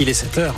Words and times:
Il 0.00 0.08
est 0.08 0.14
7 0.14 0.38
heures. 0.38 0.54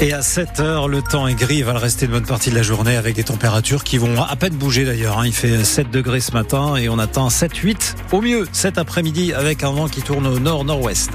Et 0.00 0.12
à 0.12 0.20
7 0.20 0.60
heures, 0.60 0.88
le 0.88 1.00
temps 1.00 1.28
est 1.28 1.34
gris. 1.34 1.58
Il 1.58 1.64
va 1.64 1.72
le 1.72 1.78
rester 1.78 2.06
une 2.06 2.12
bonne 2.12 2.26
partie 2.26 2.50
de 2.50 2.56
la 2.56 2.62
journée 2.62 2.96
avec 2.96 3.14
des 3.14 3.22
températures 3.22 3.84
qui 3.84 3.98
vont 3.98 4.20
à 4.20 4.34
peine 4.34 4.54
bouger 4.54 4.84
d'ailleurs. 4.84 5.18
Hein. 5.18 5.26
Il 5.26 5.32
fait 5.32 5.62
7 5.62 5.90
degrés 5.90 6.20
ce 6.20 6.32
matin 6.32 6.74
et 6.74 6.88
on 6.88 6.98
atteint 6.98 7.28
7-8 7.28 7.94
au 8.10 8.20
mieux 8.20 8.48
cet 8.52 8.76
après-midi 8.76 9.32
avec 9.32 9.62
un 9.62 9.70
vent 9.70 9.88
qui 9.88 10.02
tourne 10.02 10.26
au 10.26 10.40
nord-nord-ouest. 10.40 11.12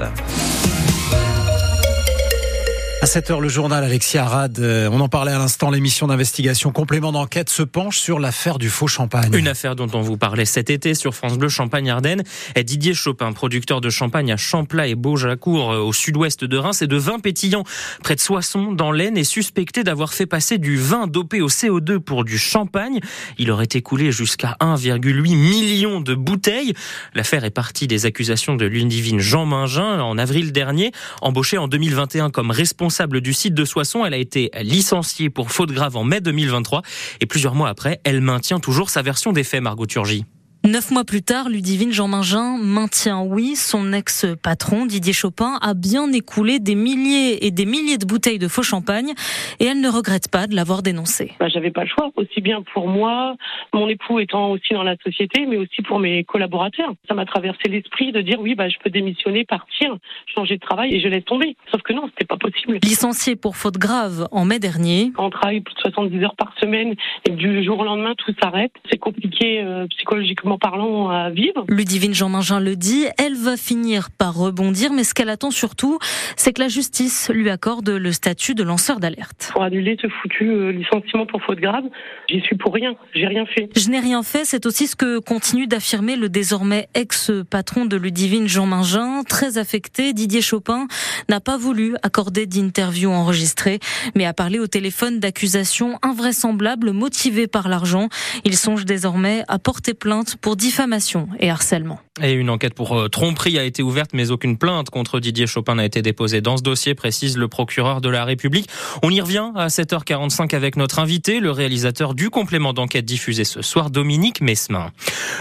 À 3.02 3.06
7 3.06 3.30
heures, 3.30 3.40
le 3.40 3.48
journal 3.48 3.82
Alexia 3.82 4.26
Arad. 4.26 4.58
Euh, 4.58 4.90
on 4.92 5.00
en 5.00 5.08
parlait 5.08 5.32
à 5.32 5.38
l'instant. 5.38 5.70
L'émission 5.70 6.08
d'investigation 6.08 6.70
complément 6.70 7.12
d'enquête 7.12 7.48
se 7.48 7.62
penche 7.62 7.98
sur 7.98 8.18
l'affaire 8.20 8.58
du 8.58 8.68
faux 8.68 8.88
champagne. 8.88 9.32
Une 9.32 9.48
affaire 9.48 9.74
dont 9.74 9.88
on 9.94 10.02
vous 10.02 10.18
parlait 10.18 10.44
cet 10.44 10.68
été 10.68 10.92
sur 10.92 11.14
France 11.14 11.38
Bleu 11.38 11.48
Champagne-Ardenne. 11.48 12.24
Didier 12.62 12.92
Chopin, 12.92 13.32
producteur 13.32 13.80
de 13.80 13.88
champagne 13.88 14.30
à 14.30 14.36
Champlat 14.36 14.86
et 14.86 14.96
Beaujacourt 14.96 15.72
euh, 15.72 15.78
au 15.78 15.94
sud-ouest 15.94 16.44
de 16.44 16.58
Reims 16.58 16.82
et 16.82 16.86
de 16.86 16.96
vin 16.98 17.20
pétillant 17.20 17.64
près 18.02 18.16
de 18.16 18.20
Soissons 18.20 18.72
dans 18.72 18.92
l'Aisne 18.92 19.16
est 19.16 19.24
suspecté 19.24 19.82
d'avoir 19.82 20.12
fait 20.12 20.26
passer 20.26 20.58
du 20.58 20.76
vin 20.76 21.06
dopé 21.06 21.40
au 21.40 21.48
CO2 21.48 22.00
pour 22.00 22.24
du 22.24 22.36
champagne. 22.36 23.00
Il 23.38 23.50
aurait 23.50 23.68
écoulé 23.72 24.12
jusqu'à 24.12 24.58
1,8 24.60 25.36
million 25.36 26.02
de 26.02 26.14
bouteilles. 26.14 26.74
L'affaire 27.14 27.46
est 27.46 27.50
partie 27.50 27.86
des 27.86 28.04
accusations 28.04 28.56
de 28.56 28.66
l'une 28.66 28.88
divine 28.88 29.20
Jean 29.20 29.46
Mingin 29.46 30.02
en 30.02 30.18
avril 30.18 30.52
dernier, 30.52 30.92
embauché 31.22 31.56
en 31.56 31.66
2021 31.66 32.28
comme 32.28 32.50
responsable 32.50 32.89
responsable 32.90 33.20
du 33.20 33.32
site 33.32 33.54
de 33.54 33.64
Soissons. 33.64 34.04
Elle 34.04 34.14
a 34.14 34.16
été 34.16 34.50
licenciée 34.62 35.30
pour 35.30 35.52
faute 35.52 35.70
grave 35.70 35.96
en 35.96 36.02
mai 36.02 36.20
2023 36.20 36.82
et 37.20 37.26
plusieurs 37.26 37.54
mois 37.54 37.68
après, 37.68 38.00
elle 38.02 38.20
maintient 38.20 38.58
toujours 38.58 38.90
sa 38.90 39.00
version 39.00 39.32
des 39.32 39.44
faits, 39.44 39.62
Margot 39.62 39.86
Turgy. 39.86 40.24
Neuf 40.62 40.90
mois 40.90 41.04
plus 41.04 41.22
tard, 41.22 41.48
Ludivine 41.48 41.90
Jean 41.90 42.06
Mingin 42.06 42.58
maintient 42.58 43.22
oui, 43.22 43.56
son 43.56 43.94
ex-patron 43.94 44.84
Didier 44.84 45.14
Chopin 45.14 45.58
a 45.62 45.72
bien 45.72 46.12
écoulé 46.12 46.58
des 46.58 46.74
milliers 46.74 47.46
et 47.46 47.50
des 47.50 47.64
milliers 47.64 47.96
de 47.96 48.04
bouteilles 48.04 48.38
de 48.38 48.46
faux 48.46 48.62
champagne 48.62 49.14
et 49.58 49.64
elle 49.64 49.80
ne 49.80 49.88
regrette 49.88 50.30
pas 50.30 50.46
de 50.46 50.54
l'avoir 50.54 50.82
dénoncé. 50.82 51.32
Bah, 51.40 51.48
J'avais 51.48 51.70
pas 51.70 51.84
le 51.84 51.88
choix, 51.88 52.10
aussi 52.16 52.42
bien 52.42 52.62
pour 52.74 52.88
moi, 52.88 53.36
mon 53.72 53.88
époux 53.88 54.20
étant 54.20 54.50
aussi 54.50 54.74
dans 54.74 54.82
la 54.82 54.96
société, 55.02 55.46
mais 55.46 55.56
aussi 55.56 55.80
pour 55.80 55.98
mes 55.98 56.24
collaborateurs. 56.24 56.92
Ça 57.08 57.14
m'a 57.14 57.24
traversé 57.24 57.70
l'esprit 57.70 58.12
de 58.12 58.20
dire 58.20 58.38
oui, 58.38 58.54
bah, 58.54 58.68
je 58.68 58.76
peux 58.84 58.90
démissionner, 58.90 59.46
partir, 59.46 59.96
changer 60.26 60.56
de 60.56 60.60
travail 60.60 60.94
et 60.94 61.00
je 61.00 61.08
laisse 61.08 61.24
tomber. 61.24 61.56
Sauf 61.70 61.80
que 61.80 61.94
non, 61.94 62.02
c'était 62.10 62.26
pas 62.26 62.36
possible. 62.36 62.80
Licencié 62.82 63.34
pour 63.34 63.56
faute 63.56 63.78
grave 63.78 64.28
en 64.30 64.44
mai 64.44 64.58
dernier. 64.58 65.10
Quand 65.16 65.24
on 65.24 65.30
travaille 65.30 65.62
plus 65.62 65.74
de 65.74 65.80
70 65.80 66.22
heures 66.22 66.36
par 66.36 66.52
semaine 66.60 66.96
et 67.26 67.30
que 67.30 67.36
du 67.36 67.64
jour 67.64 67.78
au 67.78 67.84
lendemain 67.84 68.12
tout 68.18 68.34
s'arrête, 68.42 68.72
c'est 68.90 68.98
compliqué 68.98 69.62
euh, 69.62 69.86
psychologiquement 69.86 70.49
parlant 70.58 71.10
à 71.10 71.30
vivre. 71.30 71.64
Ludivine 71.68 72.14
Jean 72.14 72.28
Mingin 72.28 72.60
le 72.60 72.76
dit, 72.76 73.06
elle 73.18 73.34
va 73.34 73.56
finir 73.56 74.10
par 74.10 74.34
rebondir, 74.34 74.92
mais 74.92 75.04
ce 75.04 75.14
qu'elle 75.14 75.28
attend 75.28 75.50
surtout, 75.50 75.98
c'est 76.36 76.52
que 76.52 76.60
la 76.60 76.68
justice 76.68 77.30
lui 77.32 77.50
accorde 77.50 77.88
le 77.88 78.12
statut 78.12 78.54
de 78.54 78.62
lanceur 78.62 79.00
d'alerte. 79.00 79.50
Pour 79.52 79.62
annuler 79.62 79.96
ce 80.00 80.08
foutu 80.08 80.48
euh, 80.50 80.72
licenciement 80.72 81.26
pour 81.26 81.42
faute 81.42 81.60
grave, 81.60 81.84
j'y 82.28 82.40
suis 82.40 82.56
pour 82.56 82.74
rien, 82.74 82.94
j'ai 83.14 83.26
rien 83.26 83.46
fait. 83.46 83.68
Je 83.76 83.88
n'ai 83.88 84.00
rien 84.00 84.22
fait, 84.22 84.44
c'est 84.44 84.66
aussi 84.66 84.86
ce 84.86 84.96
que 84.96 85.18
continue 85.18 85.66
d'affirmer 85.66 86.16
le 86.16 86.28
désormais 86.28 86.88
ex-patron 86.94 87.84
de 87.84 87.96
Ludivine 87.96 88.48
Jean 88.48 88.66
Mingin, 88.66 89.22
très 89.28 89.58
affecté. 89.58 90.12
Didier 90.12 90.42
Chopin 90.42 90.86
n'a 91.28 91.40
pas 91.40 91.56
voulu 91.56 91.94
accorder 92.02 92.46
d'interview 92.46 93.10
enregistrée, 93.10 93.78
mais 94.14 94.26
a 94.26 94.32
parlé 94.32 94.58
au 94.58 94.66
téléphone 94.66 95.20
d'accusations 95.20 95.98
invraisemblables 96.02 96.92
motivées 96.92 97.46
par 97.46 97.68
l'argent. 97.68 98.08
Il 98.44 98.56
songe 98.56 98.84
désormais 98.84 99.44
à 99.48 99.58
porter 99.58 99.94
plainte 99.94 100.36
pour 100.40 100.56
diffamation 100.56 101.28
et 101.38 101.50
harcèlement. 101.50 102.00
Et 102.22 102.32
une 102.32 102.50
enquête 102.50 102.74
pour 102.74 102.98
euh, 102.98 103.08
tromperie 103.08 103.58
a 103.58 103.64
été 103.64 103.82
ouverte, 103.82 104.10
mais 104.12 104.30
aucune 104.30 104.58
plainte 104.58 104.90
contre 104.90 105.20
Didier 105.20 105.46
Chopin 105.46 105.76
n'a 105.76 105.84
été 105.84 106.02
déposée 106.02 106.40
dans 106.40 106.56
ce 106.56 106.62
dossier, 106.62 106.94
précise 106.94 107.38
le 107.38 107.48
procureur 107.48 108.00
de 108.00 108.08
la 108.08 108.24
République. 108.24 108.68
On 109.02 109.10
y 109.10 109.20
revient 109.20 109.50
à 109.54 109.68
7h45 109.68 110.54
avec 110.54 110.76
notre 110.76 110.98
invité, 110.98 111.40
le 111.40 111.50
réalisateur 111.50 112.14
du 112.14 112.28
complément 112.28 112.72
d'enquête 112.72 113.04
diffusé 113.04 113.44
ce 113.44 113.62
soir, 113.62 113.90
Dominique 113.90 114.40
Mesmin. 114.40 114.90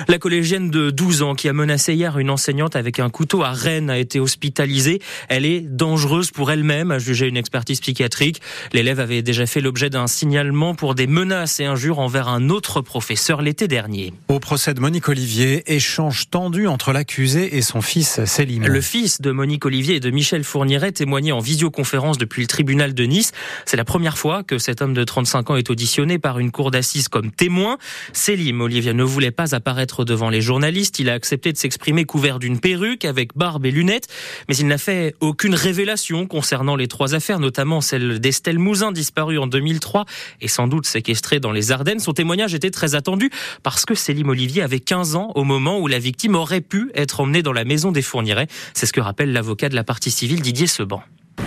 La 0.07 0.17
collégienne 0.17 0.69
de 0.69 0.89
12 0.89 1.23
ans 1.23 1.35
qui 1.35 1.49
a 1.49 1.53
menacé 1.53 1.93
hier 1.93 2.17
une 2.17 2.29
enseignante 2.29 2.75
avec 2.75 2.99
un 2.99 3.09
couteau 3.09 3.43
à 3.43 3.51
Rennes 3.51 3.89
a 3.89 3.97
été 3.97 4.19
hospitalisée. 4.19 5.01
Elle 5.27 5.45
est 5.45 5.61
dangereuse 5.61 6.31
pour 6.31 6.51
elle-même, 6.51 6.91
a 6.91 6.99
jugé 6.99 7.27
une 7.27 7.37
expertise 7.37 7.81
psychiatrique. 7.81 8.41
L'élève 8.71 8.99
avait 8.99 9.21
déjà 9.21 9.45
fait 9.45 9.61
l'objet 9.61 9.89
d'un 9.89 10.07
signalement 10.07 10.75
pour 10.75 10.95
des 10.95 11.07
menaces 11.07 11.59
et 11.59 11.65
injures 11.65 11.99
envers 11.99 12.29
un 12.29 12.49
autre 12.49 12.81
professeur 12.81 13.41
l'été 13.41 13.67
dernier. 13.67 14.13
Au 14.27 14.39
procès 14.39 14.73
de 14.73 14.79
Monique 14.89 15.09
Olivier, 15.09 15.71
échange 15.71 16.31
tendu 16.31 16.65
entre 16.65 16.93
l'accusé 16.93 17.57
et 17.57 17.61
son 17.61 17.79
fils 17.79 18.25
Célim. 18.25 18.65
Le 18.65 18.81
fils 18.81 19.21
de 19.21 19.29
Monique 19.29 19.63
Olivier 19.65 19.97
et 19.97 19.99
de 19.99 20.09
Michel 20.09 20.43
Fourniret 20.43 20.91
témoignait 20.91 21.31
en 21.31 21.37
visioconférence 21.37 22.17
depuis 22.17 22.41
le 22.41 22.47
tribunal 22.47 22.95
de 22.95 23.03
Nice. 23.03 23.31
C'est 23.67 23.77
la 23.77 23.85
première 23.85 24.17
fois 24.17 24.41
que 24.41 24.57
cet 24.57 24.81
homme 24.81 24.95
de 24.95 25.03
35 25.03 25.51
ans 25.51 25.57
est 25.57 25.69
auditionné 25.69 26.17
par 26.17 26.39
une 26.39 26.49
cour 26.49 26.71
d'assises 26.71 27.07
comme 27.07 27.29
témoin. 27.29 27.77
Célim 28.13 28.61
Olivier 28.61 28.95
ne 28.95 29.03
voulait 29.03 29.29
pas 29.29 29.53
apparaître 29.53 30.05
devant 30.05 30.31
les 30.31 30.41
journalistes. 30.41 30.97
Il 30.97 31.11
a 31.11 31.13
accepté 31.13 31.53
de 31.53 31.57
s'exprimer 31.59 32.05
couvert 32.05 32.39
d'une 32.39 32.59
perruque 32.59 33.05
avec 33.05 33.37
barbe 33.37 33.67
et 33.67 33.71
lunettes, 33.71 34.07
mais 34.47 34.55
il 34.55 34.65
n'a 34.65 34.79
fait 34.79 35.13
aucune 35.19 35.53
révélation 35.53 36.25
concernant 36.25 36.75
les 36.75 36.87
trois 36.87 37.13
affaires, 37.13 37.39
notamment 37.39 37.81
celle 37.81 38.19
d'Estelle 38.19 38.57
Mouzin 38.57 38.91
disparue 38.91 39.37
en 39.37 39.45
2003 39.45 40.05
et 40.41 40.47
sans 40.47 40.67
doute 40.67 40.87
séquestrée 40.87 41.39
dans 41.39 41.51
les 41.51 41.71
Ardennes. 41.71 41.99
Son 41.99 42.13
témoignage 42.13 42.55
était 42.55 42.71
très 42.71 42.95
attendu 42.95 43.29
parce 43.61 43.85
que 43.85 43.93
Célim 43.93 44.29
Olivier 44.29 44.63
avait 44.63 44.78
15 44.79 45.15
ans 45.15 45.31
au 45.35 45.43
moment 45.43 45.79
où 45.79 45.87
la 45.87 45.99
victime 45.99 46.35
aurait 46.35 46.61
pu 46.61 46.91
être 46.95 47.19
emmenée 47.19 47.43
dans 47.43 47.53
la 47.53 47.65
maison 47.65 47.91
des 47.91 48.01
Fourniret. 48.01 48.47
C'est 48.73 48.85
ce 48.85 48.93
que 48.93 49.01
rappelle 49.01 49.33
l'avocat 49.33 49.69
de 49.69 49.75
la 49.75 49.83
partie 49.83 50.11
civile 50.11 50.41
Didier 50.41 50.67
Seban. 50.67 51.01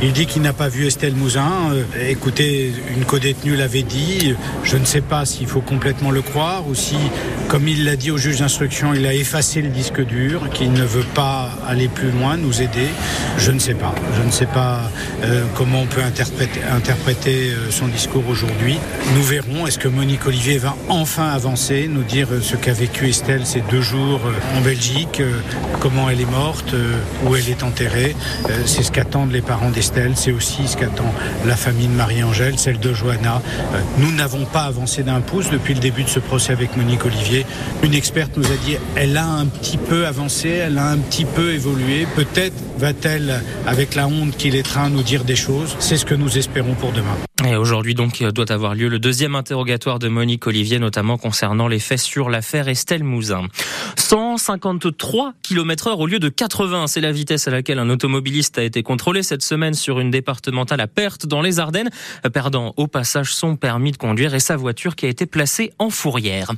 Il 0.05 0.13
dit 0.13 0.27
qu'il 0.27 0.43
n'a 0.43 0.53
pas 0.53 0.69
vu 0.69 0.89
Estelle 0.89 1.15
Mouzin. 1.15 1.71
Euh, 1.71 1.85
écoutez, 2.09 2.73
une 2.97 3.05
codétenue 3.05 3.55
l'avait 3.55 3.85
dit. 3.85 4.35
Je 4.65 4.77
ne 4.77 4.85
sais 4.85 5.01
pas 5.01 5.25
s'il 5.25 5.47
faut 5.47 5.61
complètement 5.61 6.11
le 6.11 6.23
croire 6.23 6.67
ou 6.67 6.75
si, 6.75 6.97
comme 7.47 7.69
il 7.69 7.85
l'a 7.85 7.95
dit 7.95 8.11
au 8.11 8.17
juge 8.17 8.41
d'instruction, 8.41 8.95
il 8.95 9.07
a 9.07 9.15
effacé 9.15 9.63
le 9.63 9.69
disque 9.69 10.05
dur, 10.05 10.51
qu'il 10.51 10.73
ne 10.73 10.83
veut 10.83 11.05
pas 11.15 11.51
aller 11.69 11.87
plus 11.87 12.11
loin, 12.11 12.37
nous 12.37 12.63
aider. 12.63 12.89
Je 13.39 13.53
ne 13.53 13.61
sais 13.61 13.75
pas. 13.75 13.95
Je 14.17 14.27
ne 14.27 14.33
sais 14.33 14.47
pas 14.47 14.91
euh, 15.23 15.45
comment 15.55 15.83
on 15.83 15.87
peut 15.87 16.03
interpréter, 16.03 17.53
euh, 17.53 17.71
son 17.71 17.87
discours 17.87 18.25
aujourd'hui. 18.29 18.79
Nous 19.15 19.23
verrons. 19.23 19.69
Est-ce 19.69 19.79
que 19.79 19.89
Monique 19.89 20.27
Olivier 20.27 20.59
va 20.59 20.77
enfin 20.89 21.29
avancer, 21.29 21.87
nous 21.89 22.03
dire 22.03 22.27
ce 22.41 22.57
qu'a 22.57 22.73
vécu 22.73 23.09
Estelle 23.09 23.47
ces 23.47 23.61
deux 23.71 23.83
jours 23.83 24.21
en 24.57 24.63
Belgique, 24.63 25.23
comment 25.79 26.11
elle 26.11 26.21
est 26.21 26.31
morte, 26.31 26.75
où 27.25 27.37
elle 27.37 27.49
est 27.49 27.63
enterrée. 27.63 28.17
C'est 28.67 28.83
ce 28.83 28.91
qu'attendent 28.91 29.31
les 29.31 29.43
parents 29.43 29.71
d'Estelle. 29.71 29.92
C'est 30.15 30.33
aussi 30.33 30.67
ce 30.67 30.77
qu'attend 30.77 31.13
la 31.47 31.57
famille 31.57 31.87
de 31.87 31.93
Marie-Angèle, 31.93 32.59
celle 32.59 32.79
de 32.79 32.93
Johanna. 32.93 33.43
Euh, 33.75 33.81
Nous 33.99 34.13
n'avons 34.13 34.45
pas 34.45 34.63
avancé 34.63 35.03
d'un 35.03 35.21
pouce 35.21 35.51
depuis 35.51 35.75
le 35.75 35.81
début 35.81 36.05
de 36.05 36.09
ce 36.09 36.19
procès 36.19 36.53
avec 36.53 36.77
Monique 36.77 37.05
Olivier. 37.05 37.45
Une 37.83 37.95
experte 37.95 38.37
nous 38.37 38.47
a 38.47 38.57
dit 38.65 38.77
elle 38.97 39.17
a 39.17 39.27
un 39.27 39.47
petit 39.47 39.77
peu 39.77 40.07
avancé, 40.07 40.49
elle 40.49 40.79
a 40.79 40.89
un 40.89 40.99
petit 40.99 41.25
peu 41.25 41.53
évolué. 41.53 42.07
Peut-être 42.15 42.55
va-t-elle, 42.79 43.43
avec 43.67 43.95
la 43.95 44.07
honte 44.07 44.37
qu'il 44.37 44.55
étreint, 44.55 44.89
nous 44.89 45.03
dire 45.03 45.25
des 45.25 45.37
choses. 45.37 45.77
C'est 45.79 45.97
ce 45.97 46.07
que 46.07 46.15
nous 46.15 46.39
espérons 46.39 46.75
pour 46.75 46.93
demain. 46.93 47.17
Et 47.45 47.57
aujourd'hui 47.57 47.95
donc 47.95 48.23
doit 48.23 48.53
avoir 48.53 48.75
lieu 48.77 48.89
le 48.89 49.01
deuxième 49.01 49.35
interrogatoire 49.35 49.99
de 49.99 50.07
Monique 50.07 50.47
Olivier, 50.47 50.79
notamment 50.79 51.19
concernant 51.19 51.67
les 51.67 51.81
faits 51.81 51.99
sur 51.99 52.31
l'affaire 52.31 52.69
Estelle 52.69 53.03
Mouzin. 53.03 53.49
153 53.97 55.33
km 55.43 55.89
heure 55.89 55.99
au 55.99 56.07
lieu 56.07 56.21
de 56.21 56.29
80, 56.29 56.87
c'est 56.87 57.01
la 57.01 57.11
vitesse 57.11 57.49
à 57.49 57.51
laquelle 57.51 57.81
un 57.81 57.91
automobiliste 57.91 58.59
a 58.59 58.63
été 58.63 58.85
contrôlé 58.85 59.25
cette 59.25 59.43
semaine 59.43 59.75
sur 59.75 59.99
une 59.99 60.11
départementale 60.11 60.81
à 60.81 60.87
perte 60.87 61.27
dans 61.27 61.41
les 61.41 61.59
Ardennes, 61.59 61.91
perdant 62.33 62.75
au 62.77 62.87
passage 62.87 63.35
son 63.35 63.57
permis 63.57 63.91
de 63.91 63.97
conduire 63.97 64.35
et 64.35 64.41
sa 64.41 64.57
voiture 64.57 64.95
qui 64.95 65.07
a 65.07 65.09
été 65.09 65.27
placée 65.27 65.73
en 65.81 65.91
fourrière. 65.91 66.53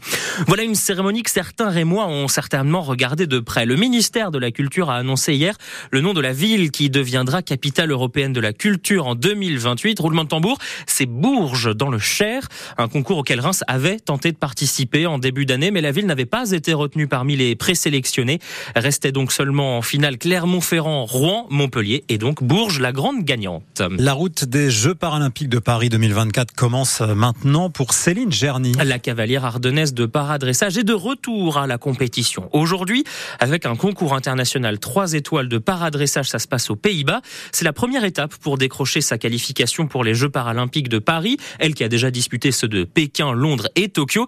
Voilà 0.48 0.64
une 0.64 0.74
cérémonie 0.74 1.22
que 1.22 1.30
certains 1.30 1.70
Rémois 1.70 2.08
ont 2.08 2.28
certainement 2.28 2.82
regardé 2.82 3.26
de 3.26 3.38
près. 3.38 3.64
Le 3.64 3.76
ministère 3.76 4.30
de 4.30 4.38
la 4.38 4.50
Culture 4.50 4.90
a 4.90 4.96
annoncé 4.96 5.34
hier 5.34 5.56
le 5.92 6.02
nom 6.02 6.12
de 6.12 6.20
la 6.20 6.34
ville 6.34 6.70
qui 6.70 6.90
deviendra 6.90 7.40
capitale 7.42 7.90
européenne 7.90 8.34
de 8.34 8.40
la 8.40 8.52
culture 8.52 9.06
en 9.06 9.14
2028. 9.14 9.98
Roulement 10.00 10.24
de 10.24 10.28
tambour, 10.28 10.58
c'est 10.86 11.06
Bourges 11.06 11.74
dans 11.74 11.90
le 11.90 11.98
Cher, 11.98 12.48
un 12.78 12.88
concours 12.88 13.18
auquel 13.18 13.40
Reims 13.40 13.62
avait 13.66 13.98
tenté 13.98 14.32
de 14.32 14.36
participer 14.36 15.06
en 15.06 15.18
début 15.18 15.46
d'année, 15.46 15.70
mais 15.70 15.80
la 15.80 15.92
ville 15.92 16.06
n'avait 16.06 16.24
pas 16.26 16.50
été 16.52 16.72
retenue 16.72 17.08
parmi 17.08 17.36
les 17.36 17.56
présélectionnés. 17.56 18.38
Restait 18.76 19.12
donc 19.12 19.32
seulement 19.32 19.78
en 19.78 19.82
finale 19.82 20.18
Clermont-Ferrand, 20.18 21.04
Rouen, 21.04 21.46
Montpellier 21.50 22.04
et 22.08 22.18
donc 22.18 22.42
Bourges, 22.42 22.80
la 22.80 22.92
grande 22.92 23.24
gagnante. 23.24 23.82
La 23.98 24.12
route 24.12 24.44
des 24.44 24.70
Jeux 24.70 24.94
paralympiques 24.94 25.48
de 25.48 25.58
Paris 25.58 25.88
2024 25.88 26.54
commence 26.54 27.00
maintenant 27.00 27.70
pour 27.70 27.92
Céline 27.92 28.32
Gerny. 28.32 28.72
La 28.72 28.98
cavalière 28.98 29.44
ardennaise 29.44 29.94
de 29.94 30.06
paradressage 30.06 30.78
est 30.78 30.84
de 30.84 30.94
retour 30.94 31.58
à 31.58 31.66
la 31.66 31.78
compétition. 31.78 32.48
Aujourd'hui, 32.52 33.04
avec 33.40 33.66
un 33.66 33.76
concours 33.76 34.14
international 34.14 34.78
3 34.78 35.14
étoiles 35.14 35.48
de 35.48 35.58
paradressage, 35.58 36.30
ça 36.30 36.38
se 36.38 36.48
passe 36.48 36.70
aux 36.70 36.76
Pays-Bas. 36.76 37.20
C'est 37.52 37.64
la 37.64 37.72
première 37.72 38.04
étape 38.04 38.34
pour 38.36 38.58
décrocher 38.58 39.00
sa 39.00 39.18
qualification 39.18 39.86
pour 39.86 40.04
les 40.04 40.14
Jeux 40.14 40.30
paralympiques 40.30 40.53
paralympiques 40.54 40.88
de 40.88 40.98
Paris, 41.00 41.36
elle 41.58 41.74
qui 41.74 41.82
a 41.82 41.88
déjà 41.88 42.10
disputé 42.10 42.52
ceux 42.52 42.68
de 42.68 42.84
Pékin, 42.84 43.32
Londres 43.32 43.68
et 43.74 43.88
Tokyo. 43.88 44.26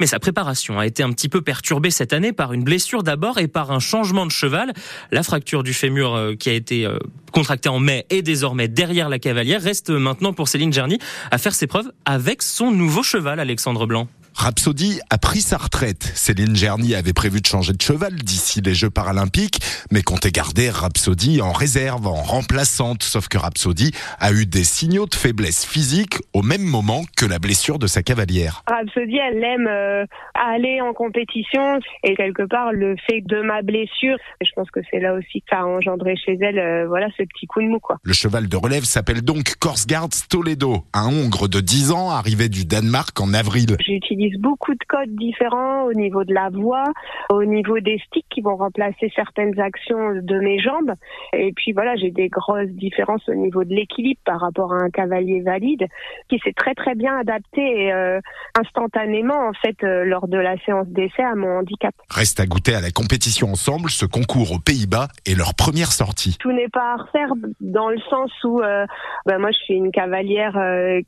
Mais 0.00 0.06
sa 0.06 0.18
préparation 0.18 0.78
a 0.78 0.86
été 0.86 1.02
un 1.02 1.12
petit 1.12 1.28
peu 1.28 1.40
perturbée 1.40 1.90
cette 1.90 2.12
année 2.12 2.32
par 2.32 2.52
une 2.52 2.64
blessure 2.64 3.02
d'abord 3.02 3.38
et 3.38 3.46
par 3.46 3.70
un 3.70 3.78
changement 3.78 4.26
de 4.26 4.32
cheval. 4.32 4.72
La 5.12 5.22
fracture 5.22 5.62
du 5.62 5.72
fémur 5.72 6.14
euh, 6.14 6.34
qui 6.34 6.50
a 6.50 6.52
été 6.52 6.84
euh, 6.84 6.98
contractée 7.32 7.68
en 7.68 7.78
mai 7.78 8.06
est 8.10 8.22
désormais 8.22 8.66
derrière 8.66 9.08
la 9.08 9.20
cavalière. 9.20 9.62
Reste 9.62 9.90
maintenant 9.90 10.32
pour 10.32 10.48
Céline 10.48 10.72
Gerny 10.72 10.98
à 11.30 11.38
faire 11.38 11.54
ses 11.54 11.68
preuves 11.68 11.90
avec 12.04 12.42
son 12.42 12.72
nouveau 12.72 13.04
cheval, 13.04 13.38
Alexandre 13.38 13.86
Blanc. 13.86 14.08
Rhapsody 14.38 15.00
a 15.10 15.18
pris 15.18 15.40
sa 15.40 15.56
retraite. 15.56 16.00
Céline 16.14 16.54
Gerny 16.54 16.94
avait 16.94 17.12
prévu 17.12 17.40
de 17.40 17.46
changer 17.46 17.72
de 17.72 17.82
cheval 17.82 18.14
d'ici 18.14 18.60
les 18.60 18.72
Jeux 18.72 18.88
paralympiques, 18.88 19.58
mais 19.90 20.02
comptait 20.02 20.30
garder 20.30 20.70
Rhapsody 20.70 21.42
en 21.42 21.50
réserve, 21.50 22.06
en 22.06 22.22
remplaçante. 22.22 23.02
Sauf 23.02 23.26
que 23.26 23.36
Rhapsody 23.36 23.90
a 24.20 24.30
eu 24.30 24.46
des 24.46 24.62
signaux 24.62 25.06
de 25.06 25.16
faiblesse 25.16 25.66
physique 25.66 26.18
au 26.34 26.42
même 26.42 26.62
moment 26.62 27.02
que 27.16 27.26
la 27.26 27.40
blessure 27.40 27.80
de 27.80 27.88
sa 27.88 28.04
cavalière. 28.04 28.62
Rhapsody, 28.68 29.16
elle 29.16 29.42
aime 29.42 29.66
euh, 29.66 30.04
aller 30.34 30.80
en 30.82 30.92
compétition 30.94 31.80
et 32.04 32.14
quelque 32.14 32.46
part 32.46 32.72
le 32.72 32.94
fait 33.10 33.22
de 33.22 33.42
ma 33.42 33.62
blessure, 33.62 34.18
je 34.40 34.50
pense 34.54 34.70
que 34.70 34.80
c'est 34.88 35.00
là 35.00 35.14
aussi 35.14 35.40
que 35.40 35.46
ça 35.50 35.62
a 35.62 35.64
engendré 35.64 36.14
chez 36.14 36.38
elle, 36.40 36.60
euh, 36.60 36.86
voilà, 36.86 37.08
ce 37.16 37.24
petit 37.24 37.48
coup 37.48 37.60
de 37.60 37.66
mou 37.66 37.80
quoi. 37.80 37.96
Le 38.04 38.12
cheval 38.12 38.46
de 38.46 38.56
relève 38.56 38.84
s'appelle 38.84 39.22
donc 39.22 39.56
Korsgaard 39.58 40.10
Toledo, 40.30 40.84
un 40.94 41.08
Hongre 41.08 41.48
de 41.48 41.58
10 41.58 41.90
ans 41.90 42.10
arrivé 42.10 42.48
du 42.48 42.64
Danemark 42.64 43.20
en 43.20 43.34
avril. 43.34 43.76
J'utilise 43.84 44.27
beaucoup 44.38 44.74
de 44.74 44.84
codes 44.88 45.14
différents 45.14 45.84
au 45.84 45.92
niveau 45.92 46.24
de 46.24 46.34
la 46.34 46.50
voix, 46.50 46.84
au 47.30 47.44
niveau 47.44 47.80
des 47.80 47.98
sticks 48.06 48.26
qui 48.30 48.40
vont 48.40 48.56
remplacer 48.56 49.10
certaines 49.14 49.58
actions 49.60 50.14
de 50.14 50.38
mes 50.38 50.58
jambes. 50.60 50.92
Et 51.32 51.52
puis 51.52 51.72
voilà, 51.72 51.96
j'ai 51.96 52.10
des 52.10 52.28
grosses 52.28 52.70
différences 52.70 53.26
au 53.28 53.34
niveau 53.34 53.64
de 53.64 53.74
l'équilibre 53.74 54.20
par 54.24 54.40
rapport 54.40 54.72
à 54.72 54.78
un 54.78 54.90
cavalier 54.90 55.40
valide 55.40 55.86
qui 56.28 56.38
s'est 56.44 56.52
très 56.52 56.74
très 56.74 56.94
bien 56.94 57.16
adapté 57.18 57.92
euh, 57.92 58.20
instantanément 58.58 59.48
en 59.48 59.52
fait 59.52 59.76
euh, 59.82 60.04
lors 60.04 60.28
de 60.28 60.38
la 60.38 60.56
séance 60.64 60.88
d'essai 60.88 61.22
à 61.22 61.34
mon 61.34 61.58
handicap. 61.58 61.94
Reste 62.10 62.40
à 62.40 62.46
goûter 62.46 62.74
à 62.74 62.80
la 62.80 62.90
compétition 62.90 63.48
ensemble, 63.48 63.90
ce 63.90 64.06
concours 64.06 64.52
aux 64.52 64.58
Pays-Bas 64.58 65.08
est 65.26 65.36
leur 65.36 65.54
première 65.54 65.92
sortie. 65.92 66.36
Tout 66.38 66.52
n'est 66.52 66.68
pas 66.68 66.94
à 66.94 66.96
refaire 66.96 67.30
dans 67.60 67.88
le 67.88 67.98
sens 68.10 68.30
où 68.44 68.60
euh, 68.60 68.86
ben 69.26 69.38
moi 69.38 69.50
je 69.52 69.58
suis 69.58 69.74
une 69.74 69.90
cavalière 69.90 70.56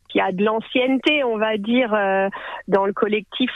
qui 0.08 0.20
a 0.20 0.32
de 0.32 0.44
l'ancienneté, 0.44 1.24
on 1.24 1.38
va 1.38 1.56
dire, 1.56 1.90
dans 2.68 2.86
le 2.86 2.92
collectif 2.92 3.09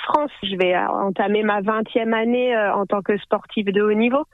France. 0.04 0.30
Je 0.42 0.56
vais 0.56 0.76
entamer 0.76 1.42
ma 1.42 1.60
20e 1.60 2.12
année 2.12 2.54
euh, 2.54 2.74
en 2.74 2.86
tant 2.86 3.02
que 3.02 3.16
sportive 3.18 3.66
de 3.66 3.82
haut 3.82 3.92
niveau. 3.92 4.24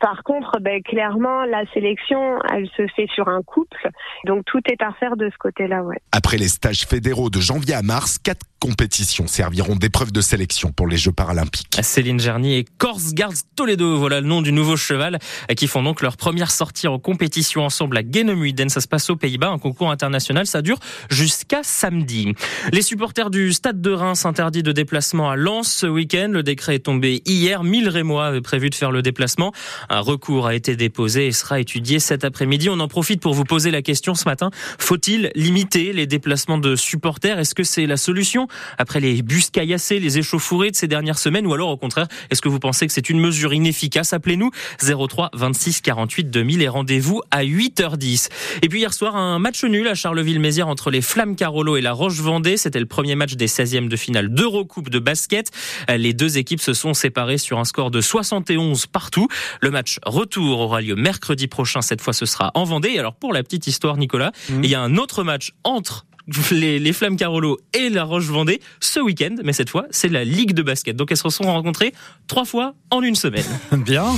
Par 0.00 0.22
contre, 0.22 0.58
ben, 0.60 0.82
clairement, 0.82 1.44
la 1.44 1.64
sélection, 1.72 2.38
elle 2.52 2.68
se 2.76 2.86
fait 2.94 3.08
sur 3.14 3.28
un 3.28 3.42
couple. 3.42 3.88
Donc 4.24 4.44
tout 4.44 4.60
est 4.70 4.82
à 4.82 4.92
faire 4.92 5.16
de 5.16 5.30
ce 5.30 5.38
côté-là. 5.38 5.82
Ouais. 5.82 5.98
Après 6.12 6.36
les 6.36 6.48
stages 6.48 6.84
fédéraux 6.86 7.30
de 7.30 7.40
janvier 7.40 7.74
à 7.74 7.82
mars, 7.82 8.18
quatre 8.18 8.46
compétitions 8.60 9.26
serviront 9.26 9.76
d'épreuve 9.76 10.12
de 10.12 10.20
sélection 10.20 10.72
pour 10.72 10.86
les 10.86 10.96
Jeux 10.96 11.12
paralympiques. 11.12 11.78
Céline 11.82 12.18
Gerny 12.18 12.56
et 12.56 12.64
Korsgaard 12.78 13.34
Toledo, 13.54 13.96
voilà 13.98 14.20
le 14.20 14.26
nom 14.26 14.42
du 14.42 14.50
nouveau 14.50 14.76
cheval, 14.76 15.18
qui 15.56 15.66
font 15.66 15.82
donc 15.82 16.02
leur 16.02 16.16
première 16.16 16.50
sortie 16.50 16.88
en 16.88 16.98
compétition 16.98 17.64
ensemble 17.64 17.98
à 17.98 18.00
Genemuiden. 18.00 18.68
Ça 18.68 18.80
se 18.80 18.88
passe 18.88 19.10
aux 19.10 19.16
Pays-Bas, 19.16 19.50
un 19.50 19.58
concours 19.58 19.90
international. 19.90 20.46
Ça 20.46 20.62
dure 20.62 20.78
jusqu'à 21.10 21.62
samedi. 21.62 22.34
Les 22.72 22.82
supporters 22.82 23.30
du 23.30 23.52
Stade 23.52 23.80
de 23.80 23.92
Reims 23.92 24.24
interdit 24.26 24.62
de 24.66 24.72
déplacement 24.72 25.30
à 25.30 25.36
Lens 25.36 25.72
ce 25.72 25.86
week-end. 25.86 26.28
Le 26.32 26.42
décret 26.42 26.74
est 26.74 26.80
tombé 26.80 27.22
hier. 27.24 27.62
1000 27.62 27.88
Rémois 27.88 28.26
avaient 28.26 28.40
prévu 28.40 28.68
de 28.68 28.74
faire 28.74 28.90
le 28.90 29.00
déplacement. 29.00 29.52
Un 29.88 30.00
recours 30.00 30.48
a 30.48 30.56
été 30.56 30.74
déposé 30.74 31.28
et 31.28 31.32
sera 31.32 31.60
étudié 31.60 32.00
cet 32.00 32.24
après-midi. 32.24 32.68
On 32.68 32.80
en 32.80 32.88
profite 32.88 33.20
pour 33.20 33.32
vous 33.32 33.44
poser 33.44 33.70
la 33.70 33.80
question 33.80 34.16
ce 34.16 34.24
matin. 34.24 34.50
Faut-il 34.78 35.30
limiter 35.36 35.92
les 35.92 36.08
déplacements 36.08 36.58
de 36.58 36.74
supporters? 36.74 37.38
Est-ce 37.38 37.54
que 37.54 37.62
c'est 37.62 37.86
la 37.86 37.96
solution? 37.96 38.48
Après 38.76 38.98
les 38.98 39.22
bus 39.22 39.50
caillassés, 39.50 40.00
les 40.00 40.18
échauffourées 40.18 40.72
de 40.72 40.76
ces 40.76 40.88
dernières 40.88 41.18
semaines 41.18 41.46
ou 41.46 41.54
alors 41.54 41.68
au 41.68 41.76
contraire, 41.76 42.08
est-ce 42.30 42.42
que 42.42 42.48
vous 42.48 42.58
pensez 42.58 42.88
que 42.88 42.92
c'est 42.92 43.08
une 43.08 43.20
mesure 43.20 43.54
inefficace? 43.54 44.12
Appelez-nous 44.12 44.50
03 44.82 45.30
26 45.32 45.80
48 45.80 46.24
2000 46.24 46.62
et 46.62 46.68
rendez-vous 46.68 47.22
à 47.30 47.44
8h10. 47.44 48.30
Et 48.62 48.68
puis 48.68 48.80
hier 48.80 48.92
soir, 48.92 49.14
un 49.14 49.38
match 49.38 49.62
nul 49.62 49.86
à 49.86 49.94
Charleville-Mézières 49.94 50.66
entre 50.66 50.90
les 50.90 51.02
Flammes 51.02 51.36
Carolo 51.36 51.76
et 51.76 51.82
la 51.82 51.92
Roche-Vendée. 51.92 52.56
C'était 52.56 52.80
le 52.80 52.86
premier 52.86 53.14
match 53.14 53.34
des 53.34 53.46
16e 53.46 53.86
de 53.86 53.96
finale 53.96 54.28
d'Eurocoupe 54.56 54.88
de 54.88 54.98
basket. 54.98 55.50
Les 55.88 56.14
deux 56.14 56.38
équipes 56.38 56.60
se 56.60 56.72
sont 56.72 56.94
séparées 56.94 57.38
sur 57.38 57.58
un 57.58 57.64
score 57.64 57.90
de 57.90 58.00
71 58.00 58.86
partout. 58.86 59.28
Le 59.60 59.70
match 59.70 59.98
retour 60.04 60.60
aura 60.60 60.80
lieu 60.80 60.94
mercredi 60.94 61.46
prochain. 61.46 61.82
Cette 61.82 62.00
fois, 62.00 62.12
ce 62.12 62.24
sera 62.24 62.52
en 62.54 62.64
Vendée. 62.64 62.98
alors 62.98 63.14
pour 63.14 63.32
la 63.32 63.42
petite 63.42 63.66
histoire, 63.66 63.96
Nicolas, 63.96 64.32
mmh. 64.48 64.64
il 64.64 64.70
y 64.70 64.74
a 64.74 64.80
un 64.80 64.96
autre 64.96 65.24
match 65.24 65.52
entre 65.62 66.06
les, 66.50 66.92
Flammes 66.92 67.16
Carolo 67.16 67.58
et 67.74 67.88
la 67.90 68.04
Roche-Vendée 68.04 68.60
ce 68.80 68.98
week-end, 68.98 69.36
mais 69.44 69.52
cette 69.52 69.70
fois, 69.70 69.86
c'est 69.90 70.08
la 70.08 70.24
Ligue 70.24 70.54
de 70.54 70.62
basket. 70.62 70.96
Donc 70.96 71.12
elles 71.12 71.16
se 71.16 71.28
sont 71.28 71.44
rencontrées 71.44 71.92
trois 72.26 72.44
fois 72.44 72.74
en 72.90 73.02
une 73.02 73.14
semaine. 73.14 73.44
Bien. 73.72 74.16